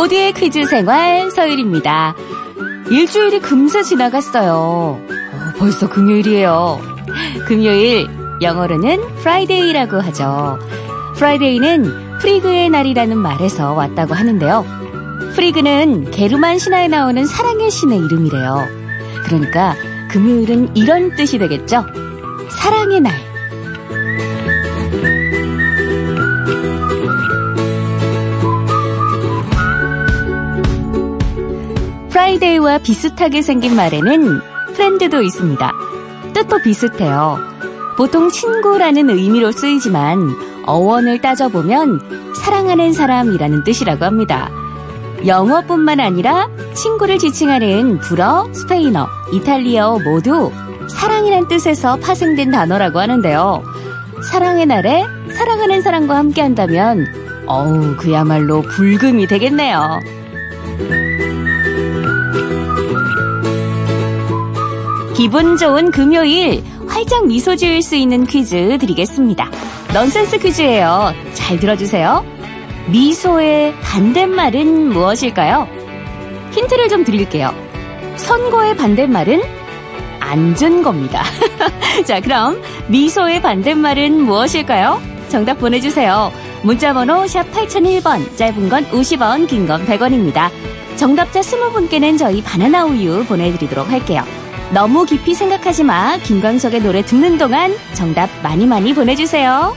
[0.00, 2.14] 모두의 퀴즈 생활 서율입니다.
[2.90, 4.50] 일주일이 금세 지나갔어요.
[4.54, 4.98] 어,
[5.58, 6.80] 벌써 금요일이에요.
[7.46, 8.08] 금요일
[8.40, 10.58] 영어로는 Friday라고 하죠.
[11.16, 14.64] Friday는 프리그의 날이라는 말에서 왔다고 하는데요.
[15.34, 18.68] 프리그는 게르만 신화에 나오는 사랑의 신의 이름이래요.
[19.26, 19.74] 그러니까
[20.08, 21.84] 금요일은 이런 뜻이 되겠죠.
[22.48, 23.29] 사랑의 날.
[32.20, 34.40] Friday와 비슷하게 생긴 말에는
[34.74, 35.72] friend도 있습니다.
[36.34, 37.38] 뜻도 비슷해요.
[37.96, 44.50] 보통 친구라는 의미로 쓰이지만 어원을 따져보면 사랑하는 사람이라는 뜻이라고 합니다.
[45.24, 50.52] 영어뿐만 아니라 친구를 지칭하는 불어, 스페인어, 이탈리아어 모두
[50.88, 53.62] 사랑이란 뜻에서 파생된 단어라고 하는데요.
[54.30, 57.06] 사랑의 날에 사랑하는 사람과 함께 한다면
[57.46, 60.00] 어우 그야말로 불금이 되겠네요.
[65.20, 69.50] 기분 좋은 금요일 활짝 미소 지을 수 있는 퀴즈 드리겠습니다.
[69.92, 71.12] 넌센스 퀴즈예요.
[71.34, 72.24] 잘 들어주세요.
[72.88, 75.68] 미소의 반대말은 무엇일까요?
[76.52, 77.54] 힌트를 좀 드릴게요.
[78.16, 79.42] 선거의 반대말은
[80.20, 81.22] 앉은 겁니다.
[82.06, 85.02] 자, 그럼 미소의 반대말은 무엇일까요?
[85.28, 86.32] 정답 보내주세요.
[86.62, 90.48] 문자번호 샵 8001번, 짧은 건 50원, 긴 건 100원입니다.
[90.96, 94.24] 정답자 20분께는 저희 바나나 우유 보내드리도록 할게요.
[94.72, 96.16] 너무 깊이 생각하지 마.
[96.18, 99.74] 김광석의 노래 듣는 동안 정답 많이 많이 보내주세요.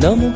[0.00, 0.32] 너무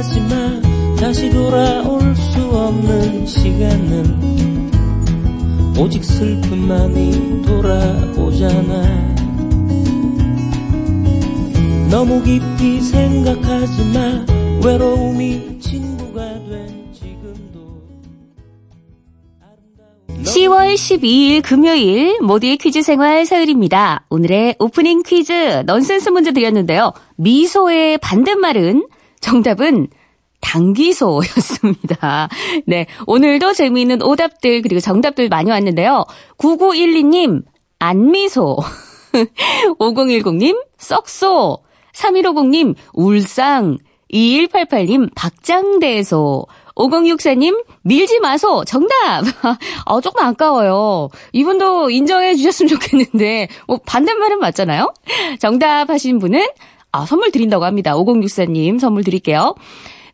[0.00, 0.60] 하지 마
[0.98, 4.70] 다시 돌아올 수 없는 시간은
[5.78, 9.10] 오직 슬픔만이 돌아오잖아
[11.90, 14.24] 너무 깊이 생각하지 마
[14.64, 17.60] 외로움이 친구가 된 지금도
[20.22, 24.06] 10월 12일 금요일 모두의 퀴즈 생활 서율입니다.
[24.08, 26.94] 오늘의 오프닝 퀴즈 넌센스 문제 드렸는데요.
[27.16, 28.86] 미소의 반대말은
[29.20, 29.88] 정답은
[30.40, 32.28] 당기소였습니다.
[32.66, 32.86] 네.
[33.06, 36.04] 오늘도 재미있는 오답들 그리고 정답들 많이 왔는데요.
[36.38, 37.42] 9912님
[37.78, 38.58] 안미소
[39.78, 41.58] 5010님 썩소
[41.92, 43.78] 3150님 울상
[44.12, 46.46] 2188님 박장대소
[46.80, 48.64] 5064님, 밀지 마소.
[48.64, 49.22] 정답!
[49.84, 51.10] 어, 조금 아까워요.
[51.32, 54.92] 이분도 인정해 주셨으면 좋겠는데, 뭐, 반대말은 맞잖아요?
[55.38, 56.46] 정답 하신 분은,
[56.92, 57.94] 아, 선물 드린다고 합니다.
[57.96, 59.54] 5064님 선물 드릴게요.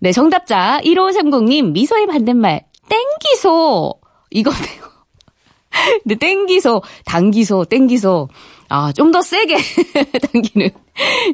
[0.00, 3.94] 네, 정답자 1530님, 미소의 반대말, 땡기소.
[4.30, 4.86] 이거네요.
[6.04, 8.28] 네, 땡기소, 당기소, 땡기소.
[8.68, 9.56] 아, 좀 더 세게
[10.32, 10.70] 당기는.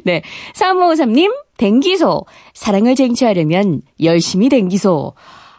[0.03, 0.21] 네.
[0.55, 2.25] 3553님, 댕기소.
[2.53, 5.13] 사랑을 쟁취하려면 열심히 댕기소.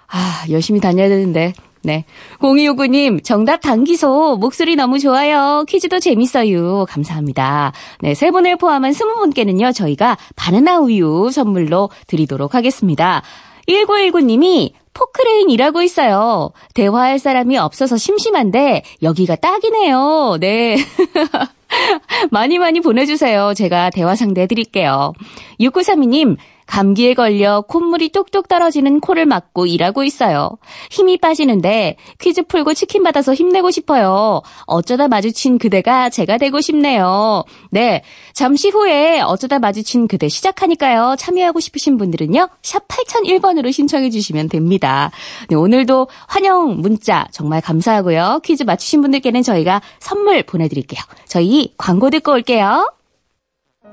[0.08, 1.52] 아, 열심히 다녀야 되는데.
[1.84, 2.04] 네.
[2.40, 4.36] 0259님, 정답 당기소.
[4.38, 5.64] 목소리 너무 좋아요.
[5.68, 6.86] 퀴즈도 재밌어요.
[6.88, 7.72] 감사합니다.
[8.00, 8.14] 네.
[8.14, 13.22] 세 분을 포함한 20분께는요, 저희가 바나나 우유 선물로 드리도록 하겠습니다.
[13.68, 16.52] 1919님이 포크레인 일하고 있어요.
[16.74, 20.38] 대화할 사람이 없어서 심심한데 여기가 딱이네요.
[20.40, 20.76] 네.
[22.30, 23.52] 많이 많이 보내주세요.
[23.54, 25.12] 제가 대화 상대 해드릴게요.
[25.60, 30.50] 6932님, 감기에 걸려 콧물이 뚝뚝 떨어지는 코를 막고 일하고 있어요.
[30.90, 34.42] 힘이 빠지는데 퀴즈 풀고 치킨 받아서 힘내고 싶어요.
[34.66, 37.44] 어쩌다 마주친 그대가 제가 되고 싶네요.
[37.70, 38.02] 네.
[38.32, 41.16] 잠시 후에 어쩌다 마주친 그대 시작하니까요.
[41.18, 42.48] 참여하고 싶으신 분들은요.
[42.62, 45.10] 샵 8001번으로 신청해 주시면 됩니다.
[45.48, 48.40] 네, 오늘도 환영 문자 정말 감사하고요.
[48.44, 51.02] 퀴즈 맞추신 분들께는 저희가 선물 보내드릴게요.
[51.26, 52.92] 저희 광고 듣고 올게요.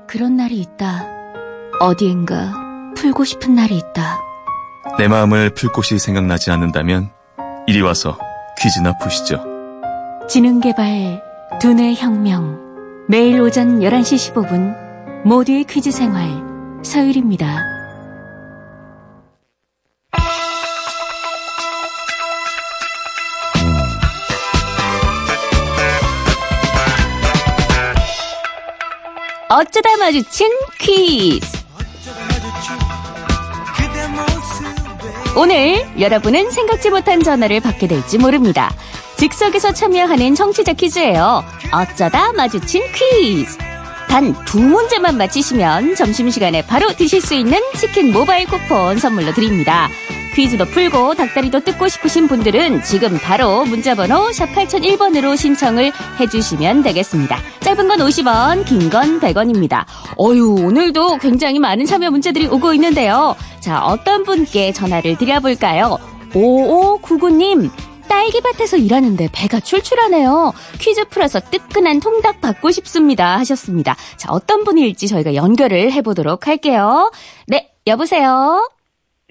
[0.06, 1.08] 그런 날이 있다.
[1.80, 2.61] 어디엔가
[2.94, 4.20] 풀고 싶은 날이 있다.
[4.98, 7.10] 내 마음을 풀 곳이 생각나지 않는다면
[7.66, 8.18] 이리 와서
[8.58, 9.44] 퀴즈나 푸시죠.
[10.28, 11.22] 지능개발
[11.60, 12.60] 두뇌 혁명
[13.08, 14.74] 매일 오전 11시 15분
[15.24, 16.28] 모두의 퀴즈 생활
[16.82, 17.72] 서율입니다.
[29.48, 30.48] 어쩌다 마주친
[30.78, 31.61] 퀴즈
[35.34, 38.70] 오늘 여러분은 생각지 못한 전화를 받게 될지 모릅니다.
[39.16, 41.42] 즉석에서 참여하는 청취자 퀴즈예요.
[41.72, 43.56] 어쩌다 마주친 퀴즈.
[44.08, 49.88] 단 두 문제만 맞히시면 점심시간에 바로 드실 수 있는 치킨 모바일 쿠폰 선물로 드립니다.
[50.34, 57.38] 퀴즈도 풀고 닭다리도 뜯고 싶으신 분들은 지금 바로 문자번호 샵 8001번으로 신청을 해주시면 되겠습니다.
[57.72, 59.86] 짧은 건 50원, 긴 건 100원입니다.
[60.18, 63.34] 어유 오늘도 굉장히 많은 참여 문자들이 오고 있는데요.
[63.60, 65.96] 자, 어떤 분께 전화를 드려볼까요?
[66.34, 67.70] 5599님.
[68.08, 70.52] 딸기밭에서 일하는데 배가 출출하네요.
[70.80, 73.38] 퀴즈 풀어서 뜨끈한 통닭 받고 싶습니다.
[73.38, 73.96] 하셨습니다.
[74.18, 77.10] 자, 어떤 분일지 저희가 연결을 해보도록 할게요.
[77.46, 78.68] 네, 여보세요?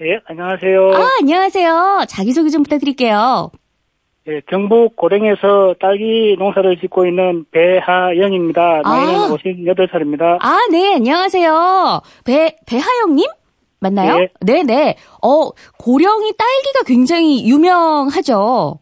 [0.00, 0.94] 예, 안녕하세요.
[0.96, 2.06] 아, 안녕하세요.
[2.08, 3.52] 자기소개 좀 부탁드릴게요.
[4.28, 8.82] 예, 경북 고령에서 딸기 농사를 짓고 있는 배하영입니다.
[8.84, 9.28] 나이는 아.
[9.28, 10.38] 58살입니다.
[10.40, 12.00] 아, 네, 안녕하세요.
[12.24, 13.28] 배, 배하영님?
[13.80, 14.18] 맞나요?
[14.18, 14.28] 네.
[14.40, 14.96] 네네.
[15.22, 18.78] 어, 고령이 딸기가 굉장히 유명하죠.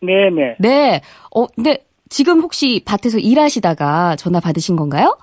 [0.00, 0.56] 네 네.
[0.58, 1.00] 네.
[1.32, 5.16] 어, 근데 지금 혹시 밭에서 일하시다가 전화 받으신 건가요?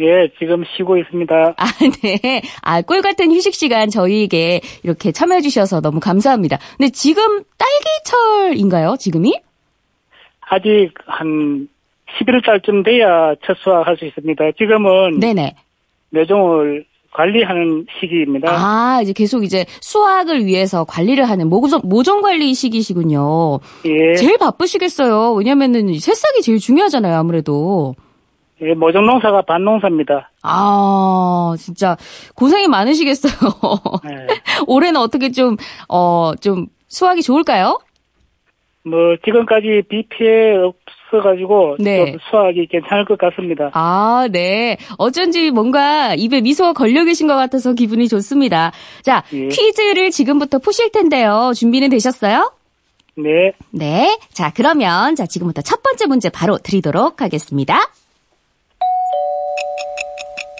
[0.00, 1.54] 예, 지금 쉬고 있습니다.
[1.56, 1.64] 아,
[2.02, 2.42] 네.
[2.62, 6.58] 아, 꿀 같은 휴식 시간 저희에게 이렇게 참여해 주셔서 너무 감사합니다.
[6.76, 8.96] 근데 지금 딸기철인가요?
[8.98, 9.40] 지금이?
[10.40, 11.68] 아직 한
[12.20, 14.52] 11달쯤 돼야 첫 수확할 수 있습니다.
[14.56, 15.54] 지금은 네네.
[16.10, 18.50] 묘종을 관리하는 시기입니다.
[18.50, 23.58] 아, 이제 계속 이제 수확을 위해서 관리를 하는 모종, 모종 관리 시기시군요.
[23.86, 25.32] 예, 제일 바쁘시겠어요.
[25.32, 27.94] 왜냐면은 새싹이 제일 중요하잖아요, 아무래도.
[28.62, 30.30] 예, 모종 농사가 반농사입니다.
[30.42, 31.96] 아, 진짜
[32.34, 33.32] 고생이 많으시겠어요.
[34.10, 34.26] 예,
[34.66, 35.56] 올해는 어떻게 좀,
[35.88, 37.78] 어, 좀 수확이 좋을까요?
[38.84, 42.12] 뭐 지금까지 비 피해 없어가지고 네.
[42.12, 43.70] 좀 수확이 괜찮을 것 같습니다.
[43.74, 44.76] 아, 네.
[44.96, 48.72] 어쩐지 뭔가 입에 미소가 걸려 계신 것 같아서 기분이 좋습니다.
[49.02, 49.48] 자, 예.
[49.48, 51.52] 퀴즈를 지금부터 푸실 텐데요.
[51.54, 52.52] 준비는 되셨어요?
[53.16, 54.18] 네, 네.
[54.32, 57.80] 자, 그러면 자, 지금부터 첫 번째 문제 바로 드리도록 하겠습니다.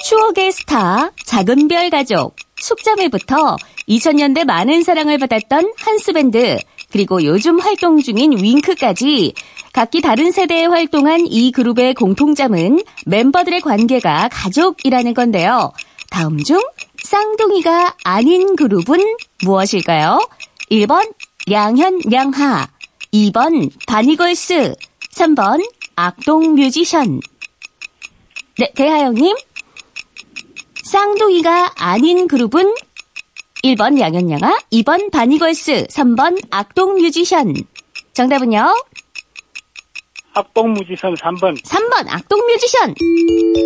[0.08, 3.58] 추억의 스타, 작은 별 가족, 숙자매부터
[3.90, 6.56] 2000년대 많은 사랑을 받았던 한스밴드,
[6.90, 9.34] 그리고 요즘 활동 중인 윙크까지
[9.74, 15.72] 각기 다른 세대에 활동한 이 그룹의 공통점은 멤버들의 관계가 가족이라는 건데요.
[16.08, 16.58] 다음 중
[17.04, 19.14] 쌍둥이가 아닌 그룹은
[19.44, 20.26] 무엇일까요?
[20.70, 21.12] 1번
[21.46, 22.66] 량현 량하
[23.12, 24.74] 2번 바니걸스
[25.12, 27.20] 3번 악동 뮤지션
[28.58, 29.36] 네, 대하영님
[30.88, 32.74] 쌍둥이가 아닌 그룹은
[33.62, 37.54] 1번 양현양아 2번 바니걸스 3번 악동 뮤지션
[38.14, 38.74] 정답은요?
[40.32, 41.62] 악동무지선 3번.
[41.62, 42.94] 3번 악동 뮤지션.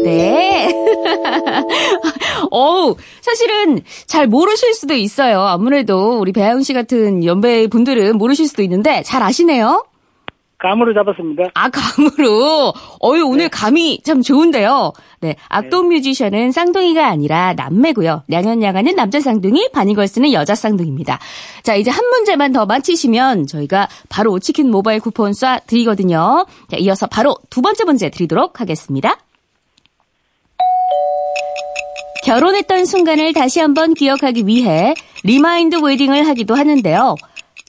[0.05, 0.73] 네.
[2.51, 5.43] 어우, 사실은 잘 모르실 수도 있어요.
[5.43, 9.85] 아무래도 우리 배아영 씨 같은 연배 분들은 모르실 수도 있는데 잘 아시네요.
[10.63, 11.45] 감으로 잡았습니다.
[11.55, 12.73] 아, 감으로.
[13.03, 14.93] 어유 오늘 감이 참 좋은데요.
[15.21, 15.35] 네.
[15.49, 18.25] 악동 뮤지션은 쌍둥이가 아니라 남매고요.
[18.29, 21.19] 량현량하는 남자 쌍둥이, 바니걸스는 여자 쌍둥이입니다.
[21.63, 26.47] 자, 이제 한 문제만 더 맞히시면 저희가 바로 치킨 모바일 쿠폰 쏴 드리거든요.
[26.71, 29.17] 자, 이어서 바로 두 번째 문제 드리도록 하겠습니다.
[32.25, 37.17] 결혼했던 순간을 다시 한번 기억하기 위해 remind wedding을 하기도 하는데요.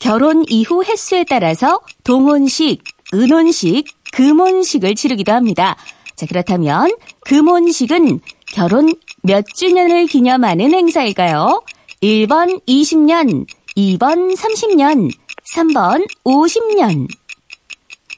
[0.03, 2.83] 결혼 이후 횟수에 따라서 동혼식,
[3.13, 5.77] 은혼식, 금혼식을 치르기도 합니다.
[6.17, 11.63] 자, 그렇다면 금혼식은 결혼 몇 주년을 기념하는 행사일까요?
[12.01, 15.09] 1번 20년, 2번 30년,
[15.55, 17.07] 3번 50년.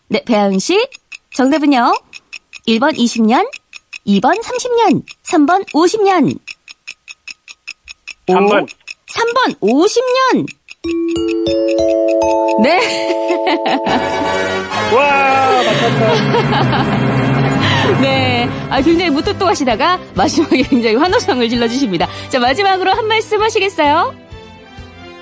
[0.07, 0.83] 네, 배아은 씨.
[1.35, 1.93] 정답은요?
[2.67, 3.47] 1번 20년,
[4.07, 6.39] 2번 30년, 3번 50년.
[8.25, 8.67] 3번.
[9.07, 10.64] 3번 50년.
[12.63, 12.79] 네.
[14.95, 17.05] 와, 맞췄다.
[18.01, 18.49] 네.
[18.69, 22.07] 아, 굉장히 무뚝뚝하시다가 마지막에 굉장히 환호성을 질러주십니다.
[22.29, 24.13] 자, 마지막으로 한 말씀 하시겠어요?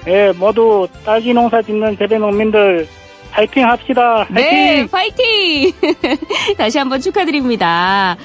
[0.07, 2.87] 예, 모두 딸기 농사 짓는 재배 농민들
[3.31, 4.27] 파이팅 합시다.
[4.29, 5.71] 네, 파이팅!
[5.81, 6.17] 파이팅!
[6.57, 8.15] 다시 한번 축하드립니다.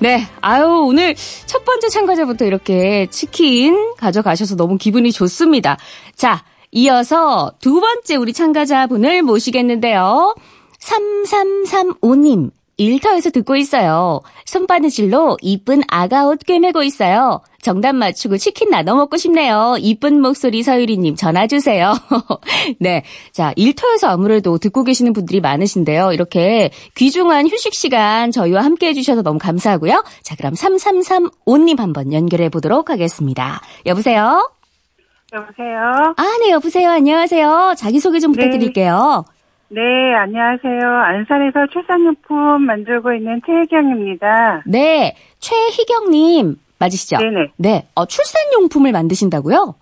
[0.00, 1.14] 네, 아유, 오늘
[1.46, 5.76] 첫 번째 참가자부터 이렇게 치킨 가져가셔서 너무 기분이 좋습니다.
[6.16, 10.34] 자, 이어서 두 번째 우리 참가자분을 모시겠는데요.
[10.80, 14.20] 3335님, 일터에서 듣고 있어요.
[14.46, 17.42] 손바느질로 이쁜 아가 옷 꿰매고 있어요.
[17.60, 19.76] 정답 맞추고 치킨 나눠 먹고 싶네요.
[19.80, 21.92] 이쁜 목소리 서유리님 전화 주세요.
[22.78, 23.02] 네.
[23.32, 26.12] 자, 일터에서 아무래도 듣고 계시는 분들이 많으신데요.
[26.12, 30.04] 이렇게 귀중한 휴식 시간 저희와 함께 해주셔서 너무 감사하고요.
[30.22, 33.60] 자, 그럼 3335님 한번 연결해 보도록 하겠습니다.
[33.86, 34.50] 여보세요?
[35.32, 36.14] 여보세요?
[36.16, 36.90] 아, 네, 여보세요.
[36.90, 37.74] 안녕하세요.
[37.76, 38.38] 자기소개 좀 네.
[38.44, 39.24] 부탁드릴게요.
[39.68, 39.80] 네,
[40.14, 40.80] 안녕하세요.
[40.80, 44.62] 안산에서 출산용품 만들고 있는 최혜경입니다.
[44.66, 47.18] 네, 최희경님, 맞으시죠?
[47.18, 47.52] 네네.
[47.56, 49.74] 네, 어, 출산용품을 만드신다고요?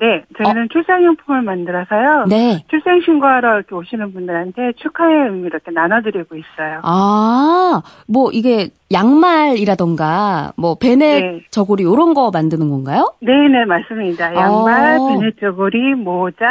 [0.00, 2.24] 네, 저희는 출산용품을 만들어서요.
[2.26, 2.64] 네.
[2.70, 6.80] 출생신고하러 이렇게 오시는 분들한테 축하의 의미로 이렇게 나눠드리고 있어요.
[6.84, 11.40] 아, 뭐, 이게, 양말이라던가, 뭐, 베넷 네.
[11.50, 13.12] 저고리, 요런 거 만드는 건가요?
[13.20, 14.34] 네네, 맞습니다.
[14.34, 15.08] 양말, 어.
[15.08, 16.46] 베네저고리, 모자,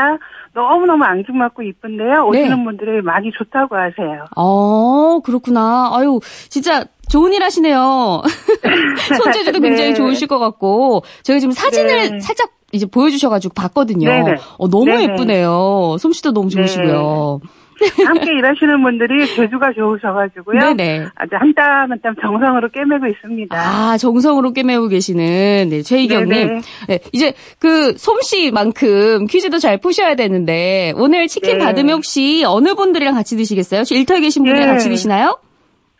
[0.54, 2.28] 너무너무 앙증맞고 이쁜데요.
[2.28, 2.64] 오시는 네.
[2.64, 4.26] 분들이 많이 좋다고 하세요.
[4.36, 5.90] 어, 그렇구나.
[5.94, 8.22] 아유, 진짜 좋은 일 하시네요.
[9.24, 9.70] 손재주도 네.
[9.70, 12.20] 굉장히 좋으실 것 같고, 저희 지금 사진을 네.
[12.20, 14.10] 살짝 이제 보여주셔가지고 봤거든요.
[14.10, 14.36] 네네.
[14.58, 15.14] 어, 너무 네네.
[15.14, 15.98] 예쁘네요.
[16.00, 17.40] 솜씨도 너무 좋으시고요.
[18.06, 20.60] 함께 일하시는 분들이 재주가 좋으셔가지고요.
[20.60, 21.06] 네네.
[21.16, 23.56] 아주 한땀 한땀 정성으로 꿰매고 있습니다.
[23.58, 26.62] 아, 정성으로 꿰매고 계시는 네, 최희경님.
[26.90, 31.64] 네, 이제 그 솜씨만큼 퀴즈도 잘 푸셔야 되는데 오늘 치킨 네.
[31.64, 33.84] 받으면 혹시 어느 분들이랑 같이 드시겠어요?
[33.90, 34.74] 일터에 계신 분들이랑 네.
[34.74, 35.40] 같이 드시나요?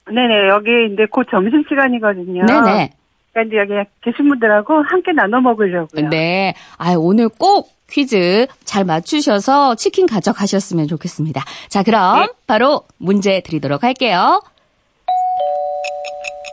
[0.08, 2.46] 네네, 여기 이제 곧 점심 시간이거든요.
[2.46, 2.92] 네네.
[3.34, 6.10] 그러니까 여기 계신 분들하고 함께 나눠 먹으려고요.
[6.10, 6.54] 네.
[6.78, 11.44] 아, 오늘 꼭 퀴즈 잘 맞추셔서 치킨 가져가셨으면 좋겠습니다.
[11.70, 12.28] 자, 그럼 네.
[12.48, 14.42] 바로 문제 드리도록 할게요.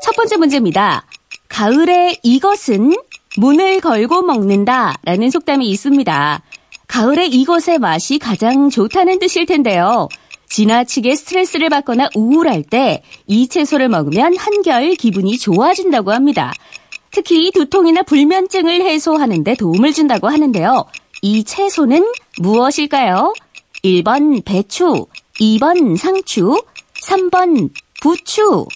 [0.02, 1.04] 첫 번째 문제입니다.
[1.48, 2.92] 가을에 이것은
[3.38, 6.40] 문을 걸고 먹는다 라는 속담이 있습니다.
[6.88, 10.08] 가을에 이것의 맛이 가장 좋다는 뜻일 텐데요.
[10.48, 16.52] 지나치게 스트레스를 받거나 우울할 때 이 채소를 먹으면 한결 기분이 좋아진다고 합니다.
[17.10, 20.84] 특히 두통이나 불면증을 해소하는 데 도움을 준다고 하는데요.
[21.22, 22.04] 이 채소는
[22.38, 23.32] 무엇일까요?
[23.84, 25.06] 1번 배추,
[25.40, 26.62] 2번 상추,
[27.04, 27.70] 3번
[28.02, 28.66] 부추.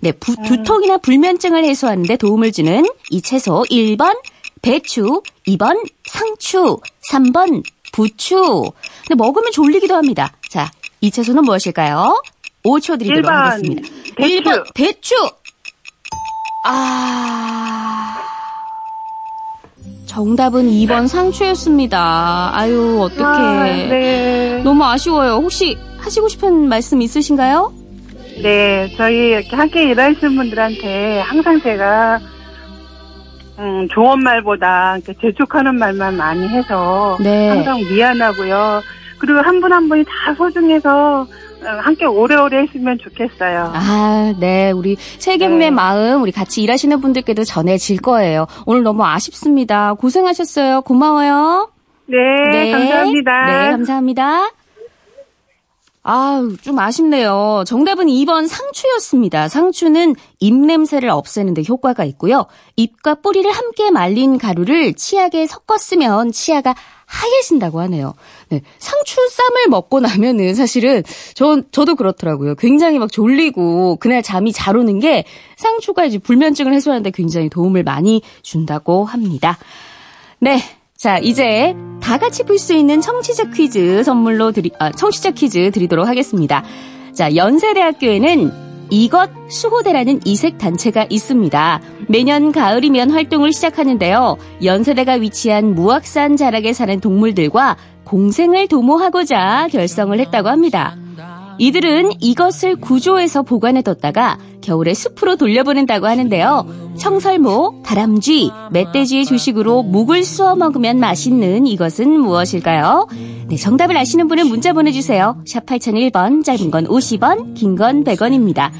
[0.00, 4.18] 네, 부- 두통이나 불면증을 해소하는 데 도움을 주는 이 채소 1번
[4.62, 6.78] 배추, 2번 상추,
[7.10, 8.64] 3번 부추.
[9.06, 10.32] 근데 먹으면 졸리기도 합니다.
[10.48, 12.20] 자, 이 채소는 무엇일까요?
[12.64, 13.82] 5초 드리도록 1번 하겠습니다.
[14.16, 14.40] 배추.
[14.42, 15.14] 1번 배추.
[16.66, 18.18] 아.
[20.06, 22.50] 정답은 2번 상추였습니다.
[22.52, 23.24] 아유, 어떡해.
[23.24, 24.60] 아, 네.
[24.62, 25.34] 너무 아쉬워요.
[25.36, 27.72] 혹시 하시고 싶은 말씀 있으신가요?
[28.42, 32.20] 네, 저희 이렇게 함께 일하시는 분들한테 항상 제가
[33.58, 37.48] 음, 좋은 말보다 이렇게 재촉하는 말만 많이 해서 네.
[37.50, 38.82] 항상 미안하고요.
[39.20, 41.20] 그리고 한 분 한 분이 다 소중해서
[41.62, 43.72] 어, 함께 오래오래 했으면 좋겠어요.
[43.74, 44.70] 아, 네.
[44.70, 45.70] 우리 세경의 네.
[45.70, 48.46] 마음 우리 같이 일하시는 분들께도 전해질 거예요.
[48.66, 49.92] 오늘 너무 아쉽습니다.
[49.94, 50.80] 고생하셨어요.
[50.82, 51.70] 고마워요.
[52.06, 53.46] 네, 감사합니다.
[53.46, 54.50] 네, 감사합니다.
[56.02, 57.62] 아우, 좀 아쉽네요.
[57.66, 59.48] 정답은 2번 상추였습니다.
[59.48, 62.46] 상추는 입 냄새를 없애는 데 효과가 있고요.
[62.76, 68.14] 잎과 뿌리를 함께 말린 가루를 치약에 섞어 쓰면 치아가 하얘진다고 하네요.
[68.48, 71.02] 네, 상추 쌈을 먹고 나면은 사실은
[71.34, 72.54] 저, 저도 그렇더라고요.
[72.54, 75.24] 굉장히 막 졸리고 그날 잠이 잘 오는 게
[75.56, 79.58] 상추가 이제 불면증을 해소하는데 굉장히 도움을 많이 준다고 합니다.
[80.38, 80.62] 네.
[81.00, 86.06] 자, 이제 다 같이 풀 수 있는 청취자 퀴즈 선물로 드리, 아, 청취자 퀴즈 드리도록
[86.06, 86.62] 하겠습니다.
[87.14, 88.52] 자, 연세대학교에는
[88.90, 91.80] 이것 수호대라는 이색 단체가 있습니다.
[92.08, 94.36] 매년 가을이면 활동을 시작하는데요.
[94.62, 100.98] 연세대가 위치한 무악산 자락에 사는 동물들과 공생을 도모하고자 결성을 했다고 합니다.
[101.56, 106.79] 이들은 이것을 구조해서 보관해뒀다가 겨울에 숲으로 돌려보낸다고 하는데요.
[106.98, 113.06] 청설모, 다람쥐, 멧돼지의 주식으로 묵을 쑤어 먹으면 맛있는 이것은 무엇일까요?
[113.48, 115.42] 네, 정답을 아시는 분은 문자 보내주세요.
[115.46, 118.70] 샵 8001번, 짧은 건 50원, 긴 건 100원입니다.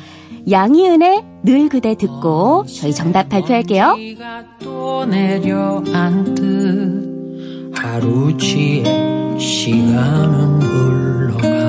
[0.51, 3.97] 양희은의 늘 그대 듣고 저희 정답 발표할게요.
[7.75, 11.60] 하루치에 시간은 흘러가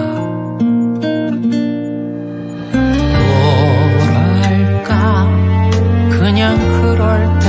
[6.41, 7.45] 그냥 그럴 때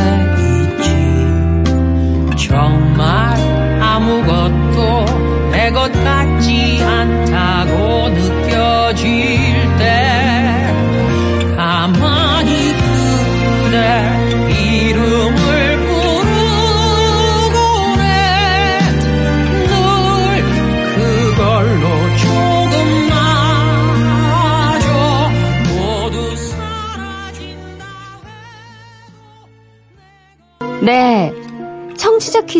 [0.77, 2.47] 있지.
[2.47, 3.39] 정말
[3.81, 5.07] 아무것도
[5.51, 9.52] 내 것 같지 않다고 느껴질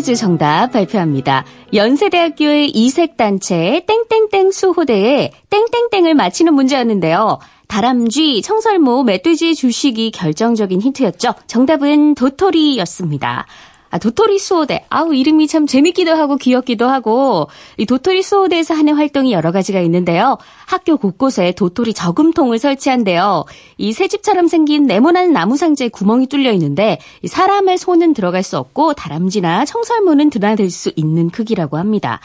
[0.03, 1.45] 퀴즈 정답 발표합니다.
[1.73, 7.39] 연세대학교의 이색단체 땡땡땡 수호대에 땡땡땡을 맞히는 문제였는데요.
[7.69, 11.35] 다람쥐, 청설모, 멧돼지의 주식이 결정적인 힌트였죠.
[11.47, 13.47] 정답은 도토리였습니다.
[13.93, 14.87] 아, 도토리 수호대.
[14.89, 20.39] 아우, 이름이 참 재밌기도 하고 귀엽기도 하고, 이 도토리 수호대에서 하는 활동이 여러 가지가 있는데요.
[20.65, 23.45] 학교 곳곳에 도토리 저금통을 설치한대요.
[23.77, 28.95] 이 새집처럼 생긴 네모난 나무 상자에 구멍이 뚫려 있는데, 이 사람의 손은 들어갈 수 없고,
[28.95, 32.21] 다람쥐나 청설모는 드나들 수 있는 크기라고 합니다.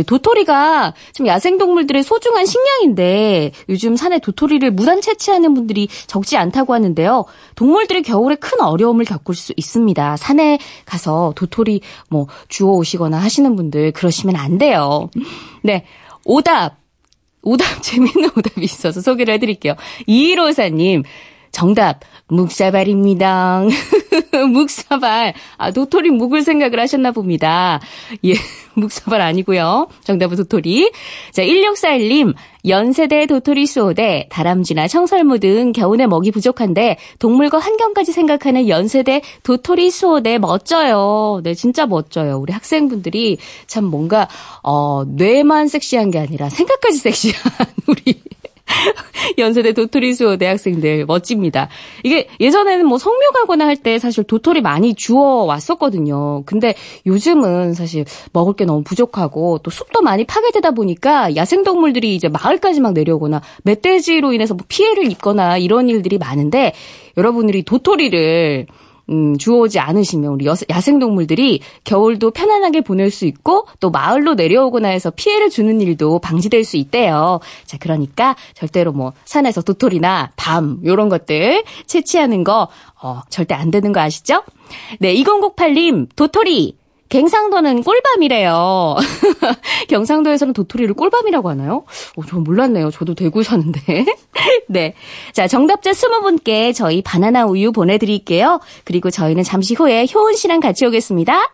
[0.00, 7.26] 네, 도토리가 좀 야생동물들의 소중한 식량인데 요즘 산에 도토리를 무단 채취하는 분들이 적지 않다고 하는데요.
[7.54, 10.16] 동물들이 겨울에 큰 어려움을 겪을 수 있습니다.
[10.16, 15.10] 산에 가서 도토리 뭐 주워 오시거나 하시는 분들 그러시면 안 돼요.
[15.62, 15.84] 네.
[16.24, 16.78] 오답.
[17.42, 19.74] 오답, 재밌는 오답이 있어서 소개를 해드릴게요.
[20.06, 21.04] 2154님,
[21.52, 23.64] 정답, 묵사발입니다.
[24.52, 25.34] 묵사발.
[25.56, 27.80] 아, 도토리 묵을 생각을 하셨나 봅니다.
[28.24, 28.34] 예,
[28.74, 29.88] 묵사발 아니고요.
[30.04, 30.92] 정답은 도토리.
[31.32, 32.34] 자, 1641님,
[32.66, 40.38] 연세대 도토리 수호대, 다람쥐나 청설모 등 겨우내 먹이 부족한데 동물과 환경까지 생각하는 연세대 도토리 수호대
[40.38, 41.40] 멋져요.
[41.42, 42.38] 네, 진짜 멋져요.
[42.38, 44.28] 우리 학생분들이 참 뭔가
[44.62, 47.42] 어, 뇌만 섹시한 게 아니라 생각까지 섹시한
[47.88, 48.22] 우리
[49.38, 51.68] 연세대 도토리 수호 대학생들 멋집니다.
[52.02, 56.42] 이게 예전에는 뭐 성묘 가거나 할 때 사실 도토리 많이 주워 왔었거든요.
[56.44, 56.74] 근데
[57.06, 62.80] 요즘은 사실 먹을 게 너무 부족하고 또 숲도 많이 파괴되다 보니까 야생 동물들이 이제 마을까지
[62.80, 66.74] 막 내려오거나 멧돼지로 인해서 뭐 피해를 입거나 이런 일들이 많은데
[67.16, 68.66] 여러분들이 도토리를
[69.10, 75.10] 음, 주워오지 않으시면 우리 여- 야생동물들이 겨울도 편안하게 보낼 수 있고 또 마을로 내려오거나 해서
[75.10, 77.40] 피해를 주는 일도 방지될 수 있대요.
[77.64, 82.68] 자, 그러니까 절대로 뭐 산에서 도토리나 밤 요런 것들 채취하는 거
[83.02, 84.42] 어, 절대 안 되는 거 아시죠?
[85.00, 86.76] 네, 2008님 도토리
[87.10, 88.96] 갱상도는 꿀밤이래요.
[89.90, 91.84] 경상도에서는 도토리를 꿀밤이라고 하나요?
[92.16, 92.90] 어, 저 몰랐네요.
[92.92, 94.06] 저도 대구 사는데.
[94.68, 94.94] 네.
[95.32, 98.60] 자, 정답자 20분께 저희 바나나 우유 보내드릴게요.
[98.84, 101.52] 그리고 저희는 잠시 후에 효은 씨랑 같이 오겠습니다.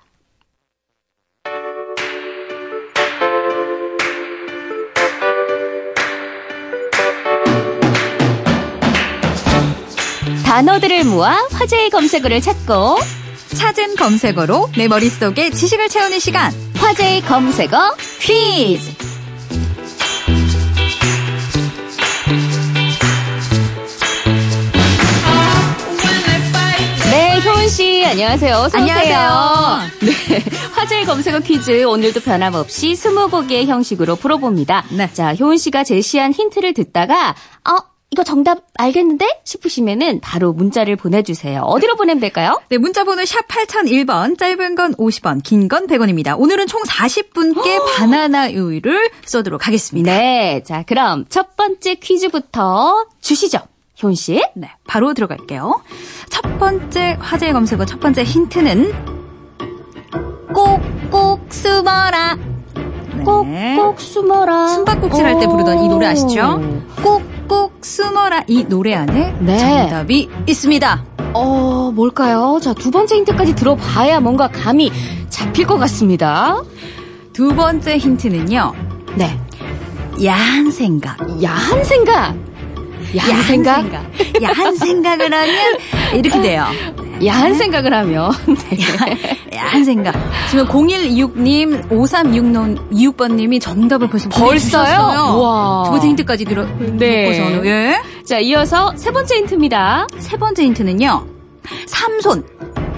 [10.44, 12.96] 단어들을 모아 화제의 검색어를 찾고
[13.56, 16.52] 찾은 검색어로 내 머릿속에 지식을 채우는 시간.
[16.74, 18.90] 화제의 검색어 퀴즈.
[27.10, 28.56] 네, 효은 씨, 안녕하세요.
[28.56, 28.80] 어서 오세요.
[28.80, 29.80] 안녕하세요.
[30.00, 34.84] 네, 화제의 검색어 퀴즈 오늘도 변함없이 스무고개의 형식으로 풀어봅니다.
[34.90, 35.10] 네.
[35.14, 41.62] 자, 효은 씨가 제시한 힌트를 듣다가 어 이거 정답 알겠는데 싶으시면은 바로 문자를 보내주세요.
[41.62, 42.60] 어디로 보내면 될까요?
[42.68, 46.38] 네, 문자번호 샵 8001번, 짧은 건 50원, 긴 건 100원입니다.
[46.38, 50.12] 오늘은 총 40분께 바나나 우유를 쏘도록 하겠습니다.
[50.12, 53.58] 네, 자 그럼 첫 번째 퀴즈부터 주시죠,
[54.02, 54.40] 효은 씨.
[54.54, 55.82] 네, 바로 들어갈게요.
[56.30, 58.92] 첫 번째 화제 검색어 첫 번째 힌트는
[60.54, 62.36] 꼭꼭 숨어라.
[63.16, 63.24] 네.
[63.76, 64.68] 꼭꼭 숨어라.
[64.68, 66.60] 숨바꼭질 할 때 부르던 이 노래 아시죠?
[67.02, 69.58] 꼭 꼭 숨어라 이 노래 안에 네.
[69.58, 71.04] 정답이 있습니다.
[71.34, 72.58] 어, 뭘까요?
[72.62, 74.90] 자, 두 번째 힌트까지 들어봐야 뭔가 감이
[75.28, 76.62] 잡힐 것 같습니다.
[77.32, 78.72] 두 번째 힌트는요.
[79.16, 79.38] 네.
[80.24, 81.18] 야한 생각.
[81.42, 82.34] 야한 생각.
[83.16, 83.84] 야한 생각?
[84.42, 85.76] 야한 생각을 하면
[86.14, 86.66] 이렇게 돼요.
[87.24, 88.30] 야한 생각을 하면.
[88.70, 88.78] 네.
[89.56, 90.14] 야한 생각.
[90.50, 95.34] 지금 0126님, 5366번님이 정답을 벌써 벌써요?
[95.36, 95.84] 우와.
[95.86, 97.24] 두 번째 힌트까지 들어, 네.
[97.24, 97.66] 놓고서는.
[97.66, 98.02] 예.
[98.24, 100.06] 자, 이어서 세 번째 힌트입니다.
[100.18, 101.26] 세 번째 힌트는요.
[101.86, 102.44] 삼손.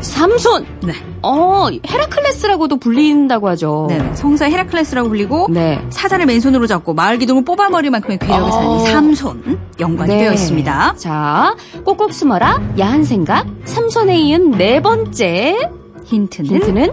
[0.01, 0.67] 삼손.
[0.85, 0.93] 네.
[1.23, 3.87] 어, 헤라클레스라고도 불린다고 하죠.
[3.89, 4.11] 네.
[4.15, 5.81] 성사 헤라클레스라고 불리고 네.
[5.91, 8.51] 사자를 맨손으로 잡고 마을 기둥을 뽑아버릴만큼의 괴력을 어.
[8.51, 10.21] 가진 삼손 연관이 네.
[10.23, 10.95] 되어 있습니다.
[10.97, 12.61] 자, 꼭꼭 숨어라.
[12.79, 13.47] 야한 생각.
[13.65, 15.57] 삼손에 이은 네 번째
[16.05, 16.93] 힌트는, 힌트는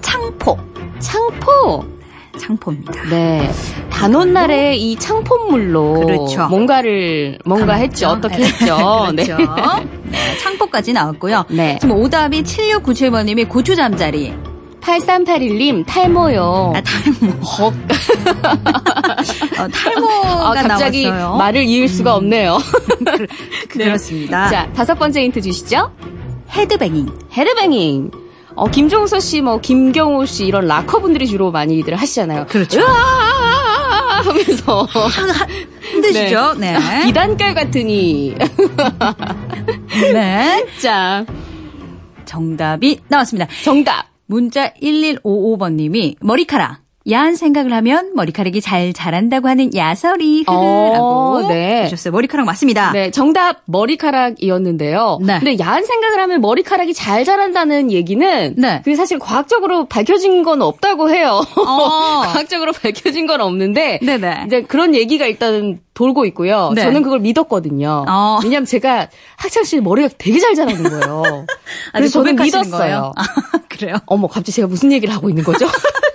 [0.00, 0.56] 창포.
[1.00, 1.93] 창포.
[2.38, 2.92] 창포입니다.
[3.10, 3.50] 네.
[3.90, 6.46] 단오날에 이 창포물로 그렇죠.
[6.48, 8.08] 뭔가를 뭔가 했죠.
[8.08, 9.06] 어떻게 했죠.
[9.10, 9.36] 그렇죠.
[9.36, 9.86] 네.
[10.04, 11.44] 네, 창포까지 나왔고요.
[11.50, 11.78] 네.
[11.80, 14.34] 지금 오답이 7697번님이 고추 잠자리.
[14.80, 16.74] 8381님 탈모요.
[16.76, 17.32] 아, 탈모.
[17.40, 17.74] 헉.
[19.58, 21.32] 어, 탈모가 아, 갑자기 나왔어요.
[21.34, 21.38] 음.
[21.38, 22.58] 말을 이을 수가 없네요.
[23.00, 23.26] 네.
[23.68, 24.50] 그렇습니다.
[24.50, 25.90] 자, 다섯 번째 힌트 주시죠.
[26.50, 27.08] 헤드뱅잉.
[27.32, 28.10] 헤드뱅잉.
[28.56, 32.46] 어, 김종서 씨, 뭐, 김경호 씨, 이런 락커분들이 주로 많이들 하시잖아요.
[32.46, 32.80] 그렇죠.
[34.24, 34.86] 하면서.
[35.90, 36.54] 힘드시죠?
[36.54, 36.76] 네.
[37.04, 38.34] 비단결 같으니.
[40.12, 40.66] 네.
[40.80, 41.24] 자,
[42.24, 43.48] 정답이 나왔습니다.
[43.62, 44.06] 정답.
[44.26, 46.83] 문자 1155번님이 머리카락.
[47.10, 51.84] 야한 생각을 하면 머리카락이 잘 자란다고 하는 야설이 어, 흐라고 네.
[51.84, 52.12] 주셨어요.
[52.12, 52.92] 머리카락 맞습니다.
[52.92, 55.18] 네, 정답 머리카락이었는데요.
[55.20, 55.38] 네.
[55.38, 58.80] 근데 야한 생각을 하면 머리카락이 잘 자란다는 얘기는 네.
[58.84, 61.44] 그게 사실 과학적으로 밝혀진 건 없다고 해요.
[61.56, 62.20] 어.
[62.24, 64.44] 과학적으로 밝혀진 건 없는데 네네.
[64.46, 66.72] 이제 그런 얘기가 일단 돌고 있고요.
[66.74, 66.82] 네.
[66.82, 68.06] 저는 그걸 믿었거든요.
[68.08, 68.38] 어.
[68.42, 71.46] 왜냐하면 제가 학창 시절 머리가 되게 잘 자라는 거예요.
[71.92, 73.12] 그래서 저는 믿었어요.
[73.14, 73.24] 아,
[73.68, 73.96] 그래요?
[74.06, 75.66] 어머, 갑자기 제가 무슨 얘기를 하고 있는 거죠?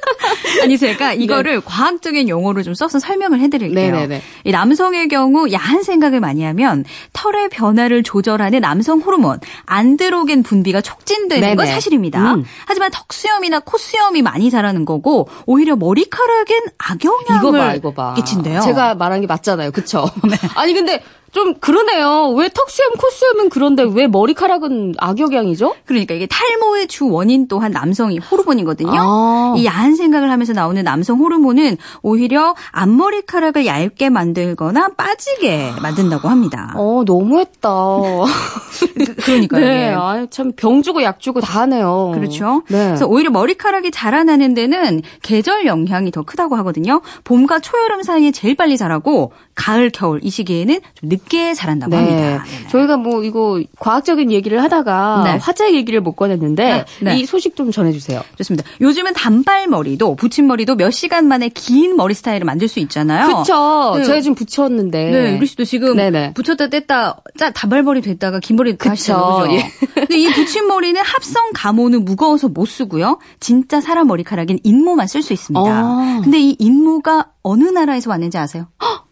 [0.62, 3.92] 아니 제가 이거를 과학적인 용어로 좀 써서 설명을 해드릴게요.
[3.92, 4.22] 네네네.
[4.46, 11.42] 이 남성의 경우 야한 생각을 많이 하면 털의 변화를 조절하는 남성 호르몬 안드로겐 분비가 촉진되는
[11.42, 11.56] 네네.
[11.56, 12.36] 건 사실입니다.
[12.36, 12.44] 음.
[12.66, 18.14] 하지만 턱수염이나 콧수염이 많이 자라는 거고 오히려 머리카락엔 악영향을 이거 봐, 이거 봐.
[18.16, 18.60] 끼친대요.
[18.60, 18.66] 네.
[18.66, 19.72] 제가 말한 게 맞잖아요.
[19.72, 20.10] 그쵸?
[20.56, 22.30] 아니, 근데 좀 그러네요.
[22.36, 25.76] 왜 턱수염, 콧수염은 그런데 왜 머리카락은 악영향이죠?
[25.86, 28.92] 그러니까 이게 탈모의 주 원인 또한 남성 이 호르몬이거든요.
[28.96, 29.54] 아.
[29.58, 36.74] 이 야한 생각을 하면서 나오는 남성 호르몬은 오히려 앞머리카락을 얇게 만들거나 빠지게 만든다고 합니다.
[36.76, 37.70] 어, 너무했다.
[39.24, 39.66] 그러니까요.
[39.66, 39.94] 네, 예.
[39.94, 42.12] 아유, 참, 병 주고 약 주고 다 하네요.
[42.16, 42.64] 그렇죠.
[42.70, 42.86] 네.
[42.88, 47.02] 그래서 오히려 머리카락이 자라나는 데는 계절 영향이 더 크다고 하거든요.
[47.24, 51.98] 봄과 초여름 사이에 제일 빨리 자라고 가을, 겨울 이 시기에는 좀 늦게 자란다고 네.
[51.98, 52.44] 합니다.
[52.46, 52.68] 네네.
[52.70, 55.38] 저희가 뭐, 이거, 과학적인 얘기를 하다가, 네.
[55.38, 57.20] 화제 얘기를 못 꺼냈는데, 네, 네.
[57.20, 58.24] 이 소식 좀 전해주세요.
[58.38, 58.68] 좋습니다.
[58.80, 63.28] 요즘은 단발머리도 붙임머리도 몇 시간 만에 긴 머리 스타일을 만들 수 있잖아요.
[63.38, 63.96] 그쵸.
[63.98, 64.06] 네.
[64.06, 65.12] 제가 지금 붙였는데.
[65.12, 66.34] 네, 유리 씨도 지금 네네.
[66.36, 68.78] 붙였다 뗐다 짜 단발머리 됐다가 긴 머리.
[68.78, 69.46] 그죠?
[69.50, 69.70] 예.
[69.94, 73.20] 근데 이 붙임머리는 합성 감호는 무거워서 못 쓰고요.
[73.40, 75.70] 진짜 사람 머리카락엔 인모만 쓸 수 있습니다.
[75.70, 76.22] 아.
[76.24, 78.68] 근데 이 인모가 어느 나라에서 왔는지 아세요?